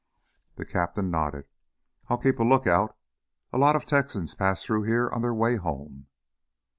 [0.55, 1.45] The captain nodded.
[2.07, 2.97] "I'll keep a lookout.
[3.53, 6.07] A lot of Texans pass through here on their way home."